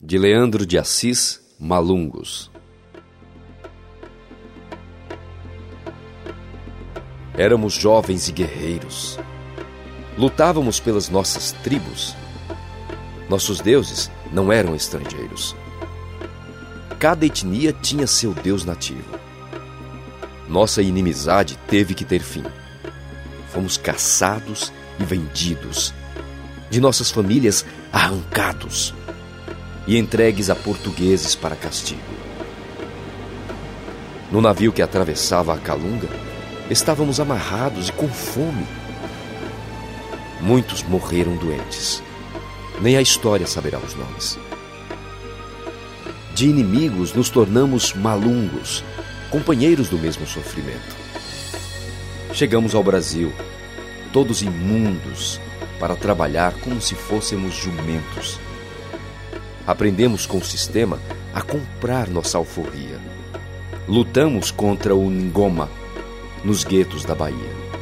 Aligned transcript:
de 0.00 0.18
Leandro 0.18 0.66
de 0.66 0.76
Assis 0.76 1.40
Malungos. 1.58 2.50
Éramos 7.36 7.72
jovens 7.72 8.28
e 8.28 8.32
guerreiros. 8.32 9.18
Lutávamos 10.18 10.78
pelas 10.78 11.08
nossas 11.08 11.52
tribos. 11.52 12.14
Nossos 13.30 13.60
deuses 13.60 14.10
não 14.32 14.52
eram 14.52 14.74
estrangeiros. 14.74 15.56
Cada 16.98 17.24
etnia 17.24 17.72
tinha 17.72 18.06
seu 18.06 18.34
deus 18.34 18.64
nativo. 18.64 19.18
Nossa 20.48 20.82
inimizade 20.82 21.58
teve 21.66 21.94
que 21.94 22.04
ter 22.04 22.20
fim. 22.20 22.44
Fomos 23.52 23.76
caçados 23.76 24.72
e 25.00 25.04
vendidos, 25.04 25.94
de 26.68 26.80
nossas 26.80 27.10
famílias 27.10 27.64
arrancados 27.92 28.94
e 29.86 29.98
entregues 29.98 30.48
a 30.50 30.54
portugueses 30.54 31.34
para 31.34 31.56
castigo. 31.56 32.00
No 34.30 34.40
navio 34.40 34.72
que 34.72 34.82
atravessava 34.82 35.54
a 35.54 35.58
Calunga, 35.58 36.08
estávamos 36.70 37.20
amarrados 37.20 37.88
e 37.88 37.92
com 37.92 38.08
fome. 38.08 38.66
Muitos 40.40 40.82
morreram 40.82 41.36
doentes. 41.36 42.02
Nem 42.80 42.96
a 42.96 43.02
história 43.02 43.46
saberá 43.46 43.78
os 43.78 43.94
nomes. 43.94 44.38
De 46.34 46.46
inimigos 46.46 47.12
nos 47.12 47.30
tornamos 47.30 47.94
malungos, 47.94 48.82
companheiros 49.30 49.88
do 49.88 49.98
mesmo 49.98 50.26
sofrimento. 50.26 50.96
Chegamos 52.32 52.74
ao 52.74 52.82
Brasil, 52.82 53.32
todos 54.12 54.42
imundos, 54.42 55.40
para 55.78 55.94
trabalhar 55.94 56.52
como 56.54 56.80
se 56.80 56.96
fôssemos 56.96 57.54
jumentos 57.54 58.40
Aprendemos 59.66 60.26
com 60.26 60.38
o 60.38 60.44
sistema 60.44 60.98
a 61.34 61.40
comprar 61.40 62.08
nossa 62.08 62.36
alforria. 62.36 62.98
Lutamos 63.88 64.50
contra 64.50 64.94
o 64.94 65.10
Ngoma 65.10 65.70
nos 66.44 66.64
guetos 66.64 67.04
da 67.04 67.14
Bahia. 67.14 67.73